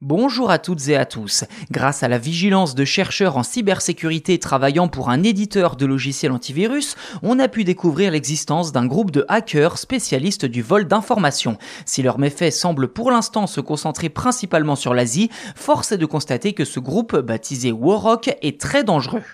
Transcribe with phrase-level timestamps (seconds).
[0.00, 1.42] Bonjour à toutes et à tous.
[1.72, 6.94] Grâce à la vigilance de chercheurs en cybersécurité travaillant pour un éditeur de logiciels antivirus,
[7.24, 11.58] on a pu découvrir l'existence d'un groupe de hackers spécialistes du vol d'informations.
[11.84, 16.52] Si leurs méfaits semblent pour l'instant se concentrer principalement sur l'Asie, force est de constater
[16.52, 19.24] que ce groupe, baptisé Warrock, est très dangereux.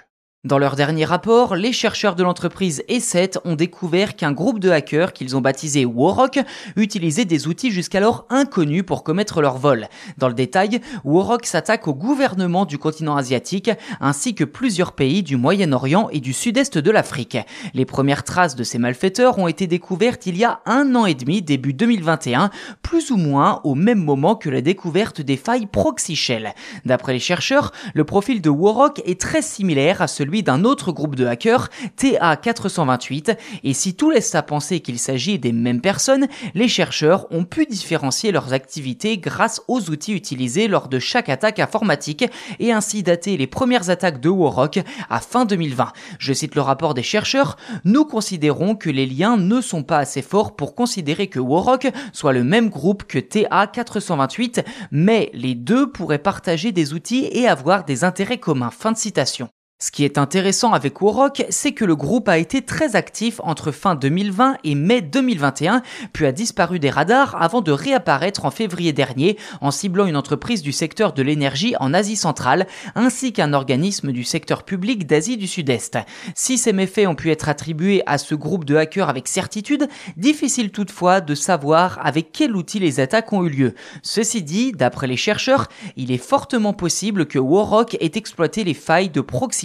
[0.44, 5.14] Dans leur dernier rapport, les chercheurs de l'entreprise E7 ont découvert qu'un groupe de hackers
[5.14, 6.38] qu'ils ont baptisé Warrock
[6.76, 9.88] utilisait des outils jusqu'alors inconnus pour commettre leur vol.
[10.18, 13.70] Dans le détail, Warrock s'attaque au gouvernement du continent asiatique
[14.02, 17.38] ainsi que plusieurs pays du Moyen-Orient et du sud-est de l'Afrique.
[17.72, 21.14] Les premières traces de ces malfaiteurs ont été découvertes il y a un an et
[21.14, 22.50] demi, début 2021,
[22.82, 26.52] plus ou moins au même moment que la découverte des failles Proxy Shell.
[26.84, 31.14] D'après les chercheurs, le profil de Warrock est très similaire à celui d'un autre groupe
[31.14, 31.68] de hackers,
[31.98, 37.44] TA428, et si tout laisse à penser qu'il s'agit des mêmes personnes, les chercheurs ont
[37.44, 42.24] pu différencier leurs activités grâce aux outils utilisés lors de chaque attaque informatique
[42.58, 45.92] et ainsi dater les premières attaques de Warrock à fin 2020.
[46.18, 50.22] Je cite le rapport des chercheurs, nous considérons que les liens ne sont pas assez
[50.22, 56.19] forts pour considérer que Warrock soit le même groupe que TA428, mais les deux pourraient
[56.19, 58.70] partager des outils et avoir des intérêts communs.
[58.70, 59.48] Fin de citation.
[59.80, 63.72] Ce qui est intéressant avec Warrock, c'est que le groupe a été très actif entre
[63.72, 68.92] fin 2020 et mai 2021, puis a disparu des radars avant de réapparaître en février
[68.92, 74.12] dernier en ciblant une entreprise du secteur de l'énergie en Asie centrale, ainsi qu'un organisme
[74.12, 75.98] du secteur public d'Asie du Sud-Est.
[76.36, 80.71] Si ces méfaits ont pu être attribués à ce groupe de hackers avec certitude, difficile
[80.71, 83.75] toutefois de savoir avec quel outil les attaques ont eu lieu.
[84.03, 85.66] Ceci dit, d'après les chercheurs,
[85.97, 89.65] il est fortement possible que Warrock ait exploité les failles de proxy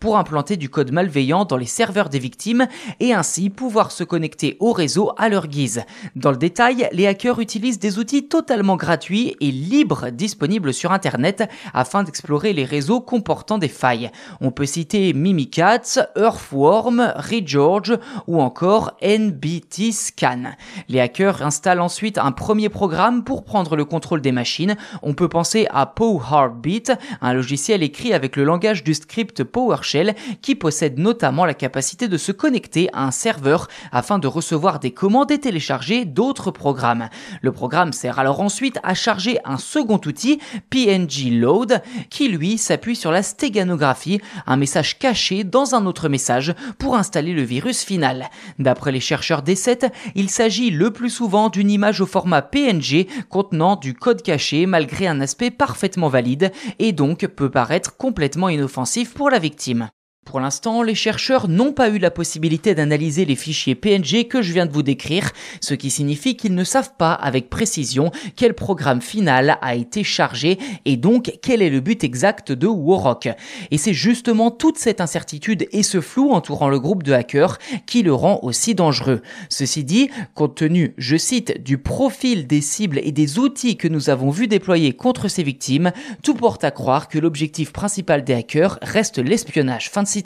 [0.00, 2.66] pour implanter du code malveillant dans les serveurs des victimes
[3.00, 5.82] et ainsi pouvoir se connecter au réseau à leur guise.
[6.16, 11.48] Dans le détail, les hackers utilisent des outils totalement gratuits et libres disponibles sur Internet
[11.74, 14.10] afin d'explorer les réseaux comportant des failles.
[14.40, 20.52] On peut citer Mimikatz, Earthworm, ReGeorge ou encore NBT Scan.
[20.88, 24.76] Les hackers installent ensuite un premier programme pour prendre le contrôle des machines.
[25.02, 30.54] On peut penser à PowHeartBeat, un logiciel écrit avec le langage du script PowerShell qui
[30.54, 35.30] possède notamment la capacité de se connecter à un serveur afin de recevoir des commandes
[35.30, 37.08] et télécharger d'autres programmes.
[37.42, 40.38] Le programme sert alors ensuite à charger un second outil,
[40.70, 46.54] PNG Load, qui lui s'appuie sur la stéganographie, un message caché dans un autre message
[46.78, 48.28] pour installer le virus final.
[48.58, 53.76] D'après les chercheurs D7, il s'agit le plus souvent d'une image au format PNG contenant
[53.76, 59.30] du code caché malgré un aspect parfaitement valide et donc peut paraître complètement inoffensif pour
[59.30, 59.90] la victime.
[60.28, 64.52] Pour l'instant, les chercheurs n'ont pas eu la possibilité d'analyser les fichiers PNG que je
[64.52, 65.30] viens de vous décrire,
[65.62, 70.58] ce qui signifie qu'ils ne savent pas avec précision quel programme final a été chargé
[70.84, 73.30] et donc quel est le but exact de Warrock.
[73.70, 77.56] Et c'est justement toute cette incertitude et ce flou entourant le groupe de hackers
[77.86, 79.22] qui le rend aussi dangereux.
[79.48, 84.10] Ceci dit, compte tenu, je cite, du profil des cibles et des outils que nous
[84.10, 85.90] avons vu déployer contre ces victimes,
[86.22, 89.88] tout porte à croire que l'objectif principal des hackers reste l'espionnage.
[89.88, 90.17] Fin de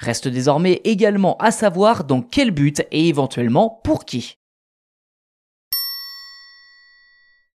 [0.00, 4.38] Reste désormais également à savoir dans quel but et éventuellement pour qui.